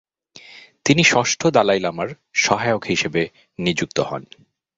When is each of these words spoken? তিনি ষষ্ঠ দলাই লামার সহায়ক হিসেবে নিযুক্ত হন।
তিনি 0.85 1.03
ষষ্ঠ 1.03 1.41
দলাই 1.47 1.79
লামার 1.79 2.09
সহায়ক 2.35 2.83
হিসেবে 2.85 3.21
নিযুক্ত 3.59 3.97
হন। 3.99 4.23